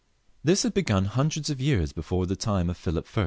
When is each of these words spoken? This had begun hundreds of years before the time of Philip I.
This 0.43 0.63
had 0.63 0.73
begun 0.73 1.05
hundreds 1.05 1.51
of 1.51 1.61
years 1.61 1.93
before 1.93 2.25
the 2.25 2.35
time 2.35 2.71
of 2.71 2.77
Philip 2.77 3.07
I. 3.15 3.19